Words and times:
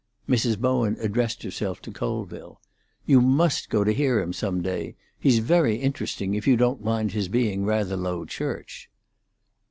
Mrs 0.27 0.57
Bowen 0.59 0.97
addressed 0.99 1.43
herself 1.43 1.79
to 1.83 1.91
Colville. 1.91 2.59
"You 3.05 3.21
must 3.21 3.69
go 3.69 3.83
to 3.83 3.93
hear 3.93 4.19
him 4.19 4.33
some 4.33 4.63
day. 4.63 4.95
He's 5.19 5.37
very 5.37 5.75
interesting, 5.75 6.33
if 6.33 6.47
you 6.47 6.57
don't 6.57 6.83
mind 6.83 7.11
his 7.11 7.27
being 7.27 7.65
rather 7.65 7.95
Low 7.95 8.25
Church." 8.25 8.89